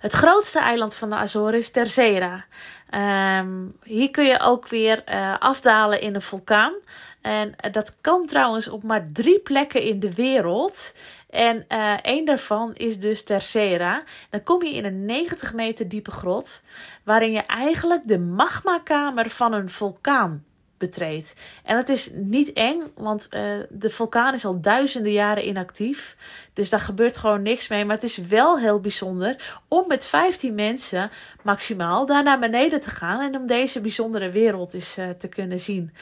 Het 0.00 0.12
grootste 0.12 0.58
eiland 0.58 0.94
van 0.94 1.08
de 1.08 1.14
Azoren 1.14 1.58
is 1.58 1.70
Terceira. 1.70 2.44
Ehm, 2.90 3.66
hier 3.82 4.10
kun 4.10 4.24
je 4.24 4.40
ook 4.40 4.68
weer 4.68 5.02
uh, 5.08 5.38
afdalen 5.38 6.00
in 6.00 6.14
een 6.14 6.22
vulkaan. 6.22 6.74
En 7.20 7.48
uh, 7.48 7.72
dat 7.72 7.96
kan 8.00 8.26
trouwens 8.26 8.68
op 8.68 8.82
maar 8.82 9.06
drie 9.12 9.38
plekken 9.38 9.82
in 9.82 10.00
de 10.00 10.14
wereld. 10.14 10.94
En 11.30 11.64
uh, 11.68 11.92
één 12.02 12.24
daarvan 12.24 12.74
is 12.74 12.98
dus 12.98 13.24
Tercera. 13.24 14.02
Dan 14.30 14.42
kom 14.42 14.64
je 14.64 14.74
in 14.74 14.84
een 14.84 15.04
90 15.04 15.52
meter 15.52 15.88
diepe 15.88 16.10
grot, 16.10 16.62
waarin 17.04 17.32
je 17.32 17.42
eigenlijk 17.42 18.02
de 18.04 18.18
magmakamer 18.18 19.30
van 19.30 19.52
een 19.52 19.68
vulkaan 19.68 20.44
betreedt. 20.78 21.34
En 21.64 21.76
dat 21.76 21.88
is 21.88 22.10
niet 22.12 22.52
eng, 22.52 22.82
want 22.94 23.28
uh, 23.30 23.58
de 23.68 23.90
vulkaan 23.90 24.34
is 24.34 24.44
al 24.44 24.60
duizenden 24.60 25.12
jaren 25.12 25.46
inactief. 25.46 26.16
Dus 26.52 26.70
daar 26.70 26.80
gebeurt 26.80 27.16
gewoon 27.16 27.42
niks 27.42 27.68
mee. 27.68 27.84
Maar 27.84 27.94
het 27.94 28.04
is 28.04 28.16
wel 28.16 28.58
heel 28.58 28.80
bijzonder 28.80 29.60
om 29.68 29.84
met 29.88 30.04
15 30.04 30.54
mensen 30.54 31.10
maximaal 31.42 32.06
daar 32.06 32.22
naar 32.22 32.38
beneden 32.38 32.80
te 32.80 32.90
gaan 32.90 33.20
en 33.20 33.40
om 33.40 33.46
deze 33.46 33.80
bijzondere 33.80 34.30
wereld 34.30 34.74
eens 34.74 34.98
uh, 34.98 35.08
te 35.10 35.28
kunnen 35.28 35.60
zien. 35.60 35.92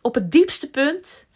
Op 0.00 0.14
het 0.14 0.32
diepste 0.32 0.70
punt 0.70 1.26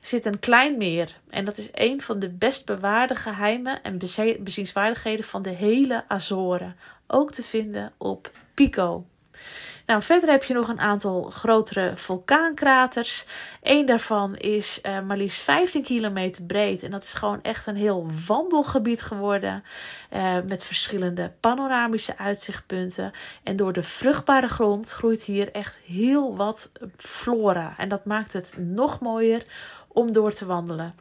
zit 0.00 0.26
een 0.26 0.38
klein 0.38 0.76
meer. 0.76 1.16
En 1.30 1.44
dat 1.44 1.58
is 1.58 1.68
een 1.72 2.02
van 2.02 2.18
de 2.18 2.28
best 2.28 2.66
bewaarde 2.66 3.14
geheimen 3.14 3.82
en 3.82 3.98
bezienswaardigheden 4.38 5.24
van 5.24 5.42
de 5.42 5.50
hele 5.50 6.04
Azoren. 6.08 6.76
Ook 7.06 7.32
te 7.32 7.42
vinden 7.42 7.92
op 7.96 8.30
Pico. 8.54 9.06
Nou, 9.86 10.02
verder 10.02 10.30
heb 10.30 10.44
je 10.44 10.54
nog 10.54 10.68
een 10.68 10.80
aantal 10.80 11.30
grotere 11.30 11.92
vulkaankraters. 11.96 13.26
Eén 13.62 13.86
daarvan 13.86 14.36
is 14.36 14.80
uh, 14.82 15.00
maar 15.00 15.16
liefst 15.16 15.40
15 15.40 15.82
kilometer 15.82 16.42
breed. 16.42 16.82
En 16.82 16.90
dat 16.90 17.02
is 17.02 17.12
gewoon 17.12 17.42
echt 17.42 17.66
een 17.66 17.76
heel 17.76 18.06
wandelgebied 18.26 19.02
geworden. 19.02 19.64
Uh, 20.12 20.36
met 20.46 20.64
verschillende 20.64 21.32
panoramische 21.40 22.18
uitzichtpunten. 22.18 23.12
En 23.42 23.56
door 23.56 23.72
de 23.72 23.82
vruchtbare 23.82 24.48
grond 24.48 24.90
groeit 24.90 25.22
hier 25.22 25.52
echt 25.52 25.80
heel 25.84 26.36
wat 26.36 26.70
flora. 26.96 27.74
En 27.76 27.88
dat 27.88 28.04
maakt 28.04 28.32
het 28.32 28.52
nog 28.56 29.00
mooier 29.00 29.42
om 29.88 30.12
door 30.12 30.32
te 30.32 30.46
wandelen. 30.46 30.94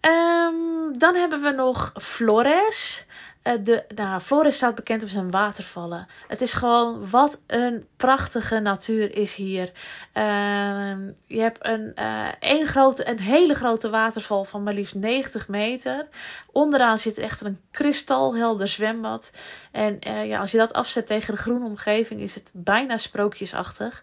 Um, 0.00 0.98
dan 0.98 1.14
hebben 1.14 1.42
we 1.42 1.50
nog 1.50 1.92
Flores. 2.00 3.06
Uh, 3.46 3.52
de, 3.60 3.84
nou, 3.94 4.20
Flores 4.20 4.56
staat 4.56 4.74
bekend 4.74 5.02
om 5.02 5.08
zijn 5.08 5.30
watervallen. 5.30 6.06
Het 6.28 6.40
is 6.40 6.52
gewoon 6.52 7.10
wat 7.10 7.40
een 7.46 7.86
prachtige 7.96 8.58
natuur 8.58 9.16
is 9.16 9.34
hier. 9.34 9.72
Uh, 10.14 10.96
je 11.26 11.40
hebt 11.40 11.58
een, 11.66 11.92
een, 12.40 12.66
grote, 12.66 13.08
een 13.08 13.20
hele 13.20 13.54
grote 13.54 13.90
waterval 13.90 14.44
van 14.44 14.62
maar 14.62 14.74
liefst 14.74 14.94
90 14.94 15.48
meter. 15.48 16.06
Onderaan 16.52 16.98
zit 16.98 17.18
echt 17.18 17.44
een 17.44 17.60
kristalhelder 17.70 18.68
zwembad. 18.68 19.30
En 19.72 20.00
eh, 20.00 20.26
ja, 20.26 20.40
als 20.40 20.50
je 20.50 20.58
dat 20.58 20.72
afzet 20.72 21.06
tegen 21.06 21.34
de 21.34 21.40
groene 21.40 21.64
omgeving 21.66 22.20
is 22.20 22.34
het 22.34 22.50
bijna 22.52 22.96
sprookjesachtig. 22.96 24.02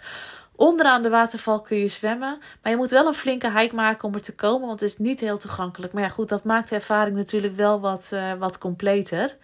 Onderaan 0.63 1.01
de 1.01 1.09
waterval 1.09 1.61
kun 1.61 1.77
je 1.77 1.87
zwemmen. 1.87 2.39
Maar 2.61 2.71
je 2.71 2.77
moet 2.77 2.91
wel 2.91 3.07
een 3.07 3.13
flinke 3.13 3.51
hike 3.59 3.75
maken 3.75 4.07
om 4.07 4.13
er 4.13 4.21
te 4.21 4.35
komen. 4.35 4.67
Want 4.67 4.79
het 4.79 4.89
is 4.89 4.97
niet 4.97 5.19
heel 5.19 5.37
toegankelijk. 5.37 5.93
Maar 5.93 6.03
ja, 6.03 6.09
goed, 6.09 6.29
dat 6.29 6.43
maakt 6.43 6.69
de 6.69 6.75
ervaring 6.75 7.15
natuurlijk 7.15 7.55
wel 7.55 7.79
wat, 7.79 8.09
uh, 8.13 8.33
wat 8.33 8.57
completer. 8.57 9.35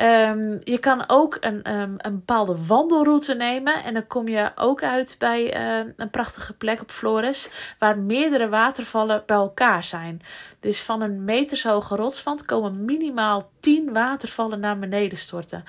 Um, 0.00 0.60
je 0.64 0.78
kan 0.80 1.04
ook 1.06 1.36
een, 1.40 1.72
um, 1.72 1.94
een 1.98 2.14
bepaalde 2.14 2.56
wandelroute 2.66 3.34
nemen. 3.34 3.84
En 3.84 3.94
dan 3.94 4.06
kom 4.06 4.28
je 4.28 4.52
ook 4.54 4.82
uit 4.82 5.16
bij 5.18 5.56
uh, 5.56 5.92
een 5.96 6.10
prachtige 6.10 6.52
plek 6.52 6.80
op 6.80 6.90
Flores. 6.90 7.50
Waar 7.78 7.98
meerdere 7.98 8.48
watervallen 8.48 9.22
bij 9.26 9.36
elkaar 9.36 9.84
zijn. 9.84 10.22
Dus 10.60 10.82
van 10.82 11.00
een 11.00 11.24
metershoge 11.24 11.96
rotswand 11.96 12.44
komen 12.44 12.84
minimaal 12.84 13.50
10 13.60 13.92
watervallen 13.92 14.60
naar 14.60 14.78
beneden 14.78 15.18
storten. 15.18 15.64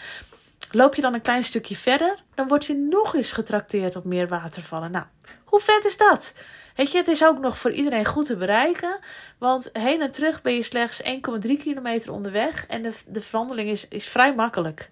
Loop 0.72 0.96
je 0.96 1.02
dan 1.02 1.14
een 1.14 1.22
klein 1.22 1.44
stukje 1.44 1.76
verder, 1.76 2.24
dan 2.36 2.48
word 2.48 2.66
je 2.66 2.88
nog 2.90 3.16
eens 3.16 3.34
getrakteerd 3.34 3.96
op 3.96 4.04
meer 4.04 4.28
watervallen. 4.28 4.92
Nou, 4.92 5.06
hoe 5.44 5.60
vet 5.60 5.86
is 5.86 5.98
dat? 5.98 6.34
Weet 6.76 6.92
je, 6.92 6.98
het 6.98 7.08
is 7.08 7.26
ook 7.26 7.40
nog 7.40 7.58
voor 7.58 7.72
iedereen 7.72 8.06
goed 8.06 8.26
te 8.26 8.36
bereiken. 8.36 9.00
Want 9.38 9.70
heen 9.74 10.02
en 10.02 10.12
terug 10.12 10.42
ben 10.42 10.54
je 10.54 10.64
slechts 10.64 11.02
1,3 11.04 11.10
kilometer 11.42 12.12
onderweg. 12.12 12.66
En 12.68 12.84
de, 12.84 12.92
de 13.08 13.64
is, 13.66 13.88
is 13.88 14.08
vrij 14.08 14.36
makkelijk. 14.36 14.90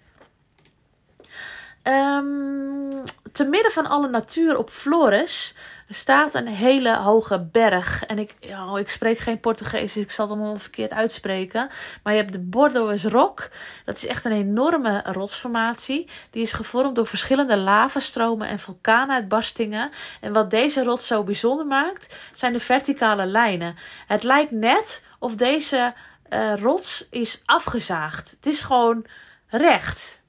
Um, 1.88 3.02
te 3.32 3.44
midden 3.44 3.72
van 3.72 3.86
alle 3.86 4.08
natuur 4.08 4.58
op 4.58 4.70
Flores 4.70 5.54
staat 5.88 6.34
een 6.34 6.46
hele 6.46 6.96
hoge 6.96 7.40
berg. 7.40 8.04
En 8.04 8.18
ik, 8.18 8.34
ja, 8.40 8.76
ik 8.76 8.88
spreek 8.88 9.18
geen 9.18 9.40
Portugees, 9.40 9.92
dus 9.92 10.02
ik 10.02 10.10
zal 10.10 10.28
het 10.28 10.36
allemaal 10.36 10.58
verkeerd 10.58 10.92
uitspreken. 10.92 11.68
Maar 12.02 12.12
je 12.12 12.20
hebt 12.20 12.32
de 12.32 12.38
Bordeaux 12.38 13.04
Rock. 13.04 13.50
Dat 13.84 13.96
is 13.96 14.06
echt 14.06 14.24
een 14.24 14.32
enorme 14.32 15.02
rotsformatie. 15.04 16.10
Die 16.30 16.42
is 16.42 16.52
gevormd 16.52 16.94
door 16.94 17.06
verschillende 17.06 17.56
lavastromen 17.56 18.48
en 18.48 18.58
vulkaanuitbarstingen. 18.58 19.90
En 20.20 20.32
wat 20.32 20.50
deze 20.50 20.82
rots 20.82 21.06
zo 21.06 21.22
bijzonder 21.22 21.66
maakt, 21.66 22.16
zijn 22.32 22.52
de 22.52 22.60
verticale 22.60 23.26
lijnen. 23.26 23.76
Het 24.06 24.22
lijkt 24.22 24.50
net 24.50 25.04
of 25.18 25.34
deze 25.34 25.94
uh, 26.30 26.56
rots 26.56 27.08
is 27.10 27.42
afgezaagd. 27.44 28.30
Het 28.30 28.46
is 28.46 28.62
gewoon 28.62 29.06
recht. 29.48 30.22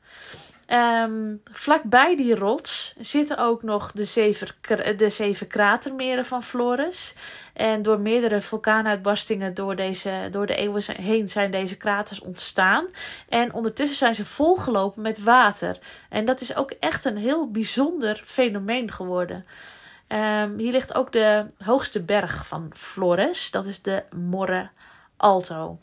Um, 0.67 1.41
vlakbij 1.51 2.15
die 2.15 2.35
rots 2.35 2.95
zitten 2.99 3.37
ook 3.37 3.63
nog 3.63 3.91
de 3.91 4.05
zeven, 4.05 4.47
de 4.97 5.09
zeven 5.09 5.47
kratermeren 5.47 6.25
van 6.25 6.43
Flores. 6.43 7.15
En 7.53 7.81
door 7.81 7.99
meerdere 7.99 8.41
vulkaanuitbarstingen 8.41 9.53
door, 9.53 9.75
deze, 9.75 10.27
door 10.31 10.45
de 10.45 10.55
eeuwen 10.55 10.83
heen 11.01 11.29
zijn 11.29 11.51
deze 11.51 11.77
kraters 11.77 12.19
ontstaan. 12.19 12.85
En 13.29 13.53
ondertussen 13.53 13.97
zijn 13.97 14.15
ze 14.15 14.25
volgelopen 14.25 15.01
met 15.01 15.23
water. 15.23 15.79
En 16.09 16.25
dat 16.25 16.41
is 16.41 16.55
ook 16.55 16.71
echt 16.71 17.05
een 17.05 17.17
heel 17.17 17.51
bijzonder 17.51 18.21
fenomeen 18.25 18.91
geworden. 18.91 19.45
Um, 20.07 20.57
hier 20.57 20.71
ligt 20.71 20.95
ook 20.95 21.11
de 21.11 21.45
hoogste 21.63 22.01
berg 22.01 22.47
van 22.47 22.71
Flores. 22.75 23.51
Dat 23.51 23.65
is 23.65 23.81
de 23.81 24.03
Morre 24.11 24.69
Alto. 25.17 25.77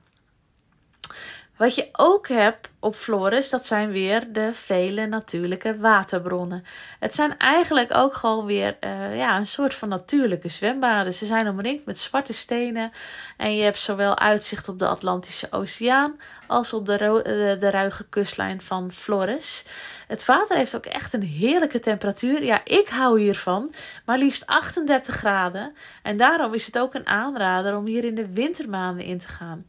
Wat 1.57 1.75
je 1.75 1.89
ook 1.93 2.29
hebt 2.29 2.69
op 2.79 2.95
Flores, 2.95 3.51
dat 3.51 3.67
zijn 3.67 3.91
weer 3.91 4.33
de 4.33 4.55
vele 4.55 5.07
natuurlijke 5.07 5.79
waterbronnen. 5.79 6.65
Het 6.99 7.15
zijn 7.15 7.39
eigenlijk 7.39 7.95
ook 7.95 8.15
gewoon 8.15 8.47
weer 8.47 8.77
uh, 8.81 9.17
ja, 9.17 9.37
een 9.37 9.47
soort 9.47 9.75
van 9.75 9.89
natuurlijke 9.89 10.49
zwembaden. 10.49 11.15
Ze 11.15 11.27
zijn 11.27 11.49
omringd 11.49 11.87
met 11.87 11.99
zwarte 11.99 12.33
stenen 12.33 12.93
en 13.37 13.57
je 13.57 13.63
hebt 13.63 13.79
zowel 13.79 14.19
uitzicht 14.19 14.69
op 14.69 14.79
de 14.79 14.89
Atlantische 14.89 15.47
Oceaan 15.51 16.21
als 16.47 16.73
op 16.73 16.87
de, 16.87 16.97
de, 16.99 17.57
de 17.61 17.71
ruige 17.71 18.09
kustlijn 18.09 18.63
van 18.63 18.93
Flores. 18.93 19.67
Het 20.09 20.25
water 20.25 20.57
heeft 20.57 20.77
ook 20.77 20.87
echt 20.87 21.13
een 21.13 21.23
heerlijke 21.23 21.81
temperatuur. 21.81 22.45
Ja, 22.45 22.61
ik 22.65 22.89
hou 22.89 23.21
hiervan. 23.21 23.75
Maar 24.05 24.19
liefst 24.19 24.47
38 24.47 25.15
graden. 25.15 25.75
En 26.03 26.17
daarom 26.17 26.55
is 26.55 26.67
het 26.67 26.79
ook 26.79 26.95
een 26.95 27.07
aanrader 27.07 27.77
om 27.77 27.87
hier 27.87 28.05
in 28.05 28.15
de 28.15 28.33
wintermaanden 28.33 29.05
in 29.05 29.19
te 29.19 29.29
gaan. 29.29 29.67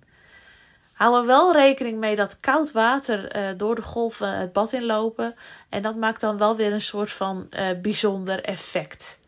Hou 0.94 1.18
er 1.18 1.26
wel 1.26 1.54
rekening 1.54 2.00
mee 2.00 2.16
dat 2.16 2.40
koud 2.40 2.72
water 2.72 3.36
uh, 3.36 3.58
door 3.58 3.76
de 3.76 3.82
golven 3.82 4.38
het 4.38 4.54
bad 4.54 4.74
inlopen. 4.74 5.36
En 5.70 5.82
dat 5.82 5.96
maakt 5.96 6.22
dan 6.22 6.38
wel 6.38 6.56
weer 6.56 6.74
een 6.74 6.82
soort 6.82 7.12
van 7.12 7.48
uh, 7.50 7.68
bijzonder 7.82 8.44
effect. 8.44 9.20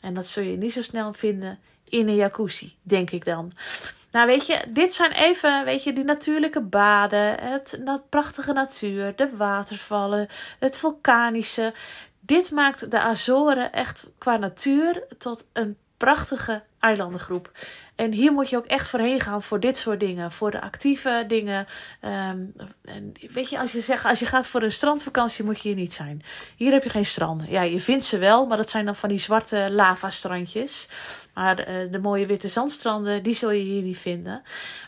En 0.00 0.14
dat 0.14 0.26
zul 0.26 0.42
je 0.42 0.56
niet 0.56 0.72
zo 0.72 0.82
snel 0.82 1.12
vinden 1.12 1.58
in 1.88 2.08
een 2.08 2.14
jacuzzi, 2.14 2.76
denk 2.82 3.10
ik 3.10 3.24
dan. 3.24 3.52
Nou, 4.10 4.26
weet 4.26 4.46
je, 4.46 4.64
dit 4.68 4.94
zijn 4.94 5.12
even, 5.12 5.64
weet 5.64 5.82
je, 5.82 5.92
die 5.92 6.04
natuurlijke 6.04 6.60
baden, 6.60 7.40
het 7.40 7.80
dat 7.84 8.08
prachtige 8.08 8.52
natuur, 8.52 9.16
de 9.16 9.36
watervallen, 9.36 10.28
het 10.58 10.78
vulkanische. 10.78 11.74
Dit 12.20 12.50
maakt 12.50 12.90
de 12.90 13.00
Azoren 13.00 13.72
echt 13.72 14.06
qua 14.18 14.36
natuur 14.36 15.04
tot 15.18 15.46
een 15.52 15.76
prachtige 15.96 16.62
eilandengroep. 16.78 17.50
En 17.98 18.12
hier 18.12 18.32
moet 18.32 18.48
je 18.48 18.56
ook 18.56 18.66
echt 18.66 18.88
voorheen 18.88 19.20
gaan 19.20 19.42
voor 19.42 19.60
dit 19.60 19.76
soort 19.76 20.00
dingen. 20.00 20.32
Voor 20.32 20.50
de 20.50 20.60
actieve 20.60 21.24
dingen. 21.28 21.66
Um, 22.02 22.54
en 22.84 23.12
weet 23.32 23.48
je, 23.48 23.60
als 23.60 23.72
je 23.72 23.80
zegt, 23.80 24.04
als 24.04 24.18
je 24.18 24.26
gaat 24.26 24.46
voor 24.46 24.62
een 24.62 24.72
strandvakantie, 24.72 25.44
moet 25.44 25.60
je 25.60 25.68
hier 25.68 25.76
niet 25.76 25.94
zijn. 25.94 26.22
Hier 26.56 26.72
heb 26.72 26.82
je 26.82 26.88
geen 26.88 27.06
stranden. 27.06 27.50
Ja, 27.50 27.62
je 27.62 27.80
vindt 27.80 28.04
ze 28.04 28.18
wel, 28.18 28.46
maar 28.46 28.56
dat 28.56 28.70
zijn 28.70 28.84
dan 28.84 28.96
van 28.96 29.08
die 29.08 29.18
zwarte 29.18 29.68
lavastrandjes. 29.70 30.88
Maar 31.34 31.68
uh, 31.68 31.92
de 31.92 31.98
mooie 31.98 32.26
witte 32.26 32.48
zandstranden, 32.48 33.22
die 33.22 33.34
zul 33.34 33.50
je 33.50 33.62
hier 33.62 33.82
niet 33.82 33.98
vinden. 33.98 34.42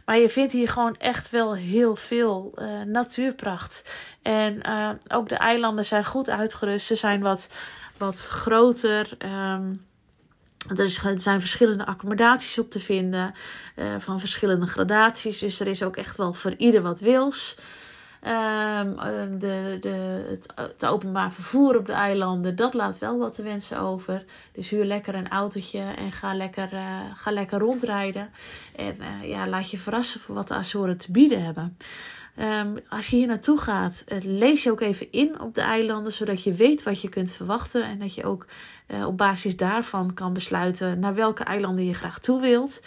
Maar 0.04 0.18
je 0.18 0.28
vindt 0.28 0.52
hier 0.52 0.68
gewoon 0.68 0.96
echt 0.98 1.30
wel 1.30 1.54
heel 1.54 1.96
veel 1.96 2.52
uh, 2.54 2.82
natuurpracht. 2.82 3.82
En 4.22 4.60
uh, 4.68 4.90
ook 5.08 5.28
de 5.28 5.34
eilanden 5.34 5.84
zijn 5.84 6.04
goed 6.04 6.28
uitgerust. 6.28 6.86
Ze 6.86 6.94
zijn 6.94 7.20
wat, 7.20 7.50
wat 7.96 8.20
groter. 8.20 9.16
Um, 9.18 9.88
er 10.76 11.20
zijn 11.20 11.40
verschillende 11.40 11.86
accommodaties 11.86 12.58
op 12.58 12.70
te 12.70 12.80
vinden, 12.80 13.34
uh, 13.76 13.94
van 13.98 14.20
verschillende 14.20 14.66
gradaties. 14.66 15.38
Dus 15.38 15.60
er 15.60 15.66
is 15.66 15.82
ook 15.82 15.96
echt 15.96 16.16
wel 16.16 16.32
voor 16.32 16.54
ieder 16.56 16.82
wat 16.82 17.00
wils. 17.00 17.58
Ehm, 18.20 18.94
de, 19.38 19.78
de, 19.80 20.24
het, 20.54 20.86
openbaar 20.86 21.32
vervoer 21.32 21.76
op 21.76 21.86
de 21.86 21.92
eilanden, 21.92 22.56
dat 22.56 22.74
laat 22.74 22.98
wel 22.98 23.18
wat 23.18 23.34
te 23.34 23.42
wensen 23.42 23.78
over. 23.78 24.24
Dus 24.52 24.70
huur 24.70 24.84
lekker 24.84 25.14
een 25.14 25.28
autootje 25.28 25.80
en 25.80 26.12
ga 26.12 26.34
lekker, 26.34 26.68
ga 27.14 27.30
lekker 27.30 27.58
rondrijden. 27.58 28.30
En 28.76 28.96
ja, 29.22 29.48
laat 29.48 29.70
je 29.70 29.78
verrassen 29.78 30.20
voor 30.20 30.34
wat 30.34 30.48
de 30.48 30.54
Azoren 30.54 30.96
te 30.96 31.12
bieden 31.12 31.44
hebben. 31.44 31.76
Ehm, 32.36 32.76
als 32.88 33.06
je 33.06 33.16
hier 33.16 33.26
naartoe 33.26 33.58
gaat, 33.58 34.04
uh, 34.08 34.18
lees 34.22 34.62
je 34.62 34.70
ook 34.70 34.80
even 34.80 35.12
in 35.12 35.40
op 35.40 35.54
de 35.54 35.60
eilanden, 35.60 36.12
zodat 36.12 36.42
je 36.42 36.52
weet 36.52 36.82
wat 36.82 37.00
je 37.00 37.08
kunt 37.08 37.32
verwachten. 37.32 37.84
En 37.84 37.98
dat 37.98 38.14
je 38.14 38.24
ook 38.24 38.46
uh, 38.88 39.06
op 39.06 39.16
basis 39.16 39.56
daarvan 39.56 40.14
kan 40.14 40.32
besluiten 40.32 40.98
naar 40.98 41.14
welke 41.14 41.44
eilanden 41.44 41.86
je 41.86 41.94
graag 41.94 42.18
toe 42.18 42.40
wilt. 42.40 42.80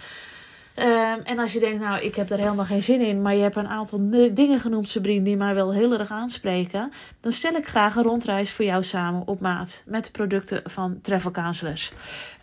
Um, 0.80 1.20
en 1.24 1.40
als 1.40 1.54
je 1.54 1.60
denkt, 1.60 1.84
nou, 1.84 2.02
ik 2.02 2.16
heb 2.16 2.28
daar 2.28 2.38
helemaal 2.38 2.66
geen 2.66 2.84
zin 2.84 3.02
in, 3.02 3.22
maar 3.22 3.36
je 3.36 3.42
hebt 3.42 3.56
een 3.56 3.68
aantal 3.68 4.10
dingen 4.34 4.60
genoemd, 4.60 4.90
Sabrine, 4.90 5.24
die 5.24 5.38
mij 5.38 5.54
wel 5.54 5.74
heel 5.74 5.94
erg 6.00 6.12
aanspreken, 6.12 6.92
dan 7.20 7.32
stel 7.32 7.54
ik 7.54 7.68
graag 7.68 7.96
een 7.96 8.04
rondreis 8.04 8.52
voor 8.52 8.66
jou 8.66 8.84
samen 8.84 9.28
op 9.28 9.40
maat 9.40 9.84
met 9.86 10.06
de 10.06 10.12
producten 10.12 10.62
van 10.66 11.00
Travel 11.02 11.32
Counselors. 11.32 11.94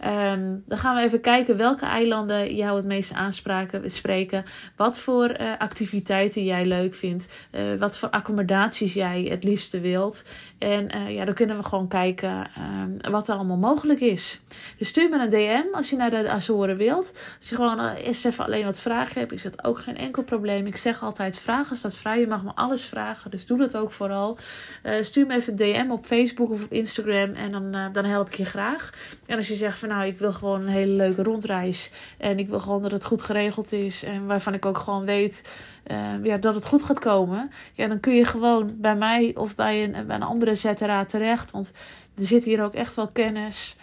Um, 0.06 0.62
dan 0.66 0.78
gaan 0.78 0.94
we 0.94 1.00
even 1.00 1.20
kijken 1.20 1.56
welke 1.56 1.84
eilanden 1.84 2.54
jou 2.54 2.76
het 2.76 2.86
meest 2.86 3.12
aanspraken, 3.12 3.90
spreken, 3.90 4.44
wat 4.76 5.00
voor 5.00 5.40
uh, 5.40 5.52
activiteiten 5.58 6.44
jij 6.44 6.66
leuk 6.66 6.94
vindt, 6.94 7.26
uh, 7.52 7.78
wat 7.78 7.98
voor 7.98 8.10
accommodaties 8.10 8.94
jij 8.94 9.22
het 9.22 9.44
liefste 9.44 9.80
wilt. 9.80 10.24
En 10.58 10.96
uh, 10.96 11.14
ja, 11.14 11.24
dan 11.24 11.34
kunnen 11.34 11.56
we 11.56 11.62
gewoon 11.62 11.88
kijken 11.88 12.50
um, 12.58 13.12
wat 13.12 13.28
er 13.28 13.34
allemaal 13.34 13.56
mogelijk 13.56 14.00
is. 14.00 14.40
Dus 14.78 14.88
stuur 14.88 15.08
me 15.08 15.18
een 15.18 15.30
DM 15.30 15.76
als 15.76 15.90
je 15.90 15.96
naar 15.96 16.10
de 16.10 16.28
Azoren 16.28 16.76
wilt. 16.76 17.12
Als 17.38 17.48
je 17.48 17.54
gewoon 17.54 17.96
even 18.24 18.44
alleen 18.44 18.64
wat 18.64 18.80
vragen 18.80 19.20
hebt, 19.20 19.32
is 19.32 19.42
dat 19.42 19.64
ook 19.64 19.78
geen 19.78 19.96
enkel 19.96 20.22
probleem. 20.22 20.66
Ik 20.66 20.76
zeg 20.76 21.02
altijd: 21.02 21.38
vragen 21.38 21.76
staat 21.76 21.96
vrij. 21.96 22.20
Je 22.20 22.26
mag 22.26 22.44
me 22.44 22.50
alles 22.54 22.84
vragen, 22.84 23.30
dus 23.30 23.46
doe 23.46 23.58
dat 23.58 23.76
ook 23.76 23.92
vooral. 23.92 24.38
Uh, 24.82 24.92
stuur 25.00 25.26
me 25.26 25.34
even 25.34 25.52
een 25.52 25.58
DM 25.58 25.90
op 25.90 26.06
Facebook 26.06 26.50
of 26.50 26.64
op 26.64 26.72
Instagram 26.72 27.34
en 27.34 27.52
dan, 27.52 27.76
uh, 27.76 27.86
dan 27.92 28.04
help 28.04 28.28
ik 28.28 28.34
je 28.34 28.44
graag. 28.44 28.90
En 29.26 29.36
als 29.36 29.48
je 29.48 29.54
zegt 29.54 29.78
van 29.78 29.88
nou, 29.88 30.06
ik 30.06 30.18
wil 30.18 30.32
gewoon 30.32 30.60
een 30.60 30.68
hele 30.68 30.92
leuke 30.92 31.22
rondreis 31.22 31.92
en 32.18 32.38
ik 32.38 32.48
wil 32.48 32.60
gewoon 32.60 32.82
dat 32.82 32.92
het 32.92 33.04
goed 33.04 33.22
geregeld 33.22 33.72
is 33.72 34.04
en 34.04 34.26
waarvan 34.26 34.54
ik 34.54 34.64
ook 34.64 34.78
gewoon 34.78 35.04
weet 35.04 35.42
uh, 35.86 36.24
ja, 36.24 36.36
dat 36.36 36.54
het 36.54 36.66
goed 36.66 36.82
gaat 36.82 36.98
komen, 36.98 37.50
ja, 37.72 37.86
dan 37.86 38.00
kun 38.00 38.14
je 38.14 38.24
gewoon 38.24 38.74
bij 38.76 38.96
mij 38.96 39.32
of 39.36 39.54
bij 39.54 39.84
een, 39.84 40.06
bij 40.06 40.16
een 40.16 40.22
andere 40.22 40.54
ZRA 40.54 41.04
terecht. 41.04 41.50
Want 41.50 41.72
er 42.16 42.24
zit 42.24 42.44
hier 42.44 42.62
ook 42.62 42.74
echt 42.74 42.94
wel 42.94 43.08
kennis. 43.08 43.76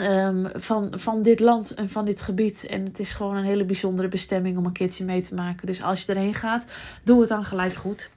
Um, 0.00 0.50
van, 0.54 0.92
van 0.94 1.22
dit 1.22 1.40
land 1.40 1.74
en 1.74 1.88
van 1.88 2.04
dit 2.04 2.22
gebied. 2.22 2.66
En 2.66 2.84
het 2.84 2.98
is 2.98 3.12
gewoon 3.12 3.36
een 3.36 3.44
hele 3.44 3.64
bijzondere 3.64 4.08
bestemming 4.08 4.56
om 4.56 4.64
een 4.64 4.72
keertje 4.72 5.04
mee 5.04 5.20
te 5.20 5.34
maken. 5.34 5.66
Dus 5.66 5.82
als 5.82 6.04
je 6.04 6.12
erheen 6.12 6.34
gaat, 6.34 6.66
doe 7.02 7.20
het 7.20 7.28
dan 7.28 7.44
gelijk 7.44 7.74
goed. 7.74 8.10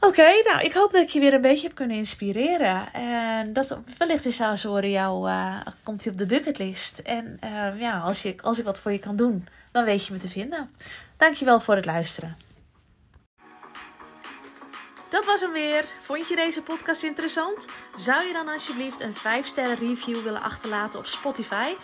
Oké, 0.00 0.42
nou, 0.44 0.60
ik 0.62 0.72
hoop 0.72 0.92
dat 0.92 1.02
ik 1.02 1.08
je 1.08 1.20
weer 1.20 1.34
een 1.34 1.40
beetje 1.40 1.66
heb 1.66 1.76
kunnen 1.76 1.96
inspireren. 1.96 2.92
En 2.92 3.52
dat 3.52 3.78
wellicht 3.98 4.26
is 4.26 4.40
Azoren 4.40 4.90
jou, 4.90 5.30
uh, 5.30 5.60
komt 5.82 6.04
hij 6.04 6.12
op 6.12 6.18
de 6.18 6.26
bucketlist. 6.26 6.98
En 6.98 7.38
uh, 7.44 7.80
ja, 7.80 7.98
als, 7.98 8.22
je, 8.22 8.34
als 8.42 8.58
ik 8.58 8.64
wat 8.64 8.80
voor 8.80 8.92
je 8.92 8.98
kan 8.98 9.16
doen, 9.16 9.48
dan 9.72 9.84
weet 9.84 10.06
je 10.06 10.12
me 10.12 10.18
te 10.18 10.28
vinden. 10.28 10.70
Dankjewel 11.16 11.60
voor 11.60 11.76
het 11.76 11.86
luisteren. 11.86 12.36
Dat 15.14 15.24
was 15.24 15.40
hem 15.40 15.52
weer. 15.52 15.84
Vond 16.02 16.28
je 16.28 16.36
deze 16.36 16.62
podcast 16.62 17.02
interessant? 17.02 17.64
Zou 17.96 18.26
je 18.26 18.32
dan 18.32 18.48
alsjeblieft 18.48 19.00
een 19.00 19.14
5-sterren 19.14 19.78
review 19.78 20.22
willen 20.22 20.42
achterlaten 20.42 20.98
op 20.98 21.06
Spotify? 21.06 21.74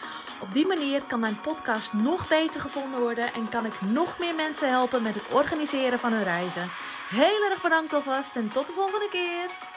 Op 0.41 0.53
die 0.53 0.67
manier 0.67 1.03
kan 1.03 1.21
mijn 1.21 1.41
podcast 1.41 1.93
nog 1.93 2.29
beter 2.29 2.61
gevonden 2.61 3.01
worden 3.01 3.33
en 3.33 3.49
kan 3.49 3.67
ik 3.67 3.81
nog 3.81 4.19
meer 4.19 4.35
mensen 4.35 4.69
helpen 4.69 5.03
met 5.03 5.15
het 5.15 5.29
organiseren 5.33 5.99
van 5.99 6.13
hun 6.13 6.25
reizen. 6.25 6.69
Heel 7.11 7.51
erg 7.51 7.63
bedankt 7.63 7.93
alvast 7.93 8.37
en 8.37 8.53
tot 8.53 8.67
de 8.67 8.73
volgende 8.73 9.09
keer. 9.11 9.70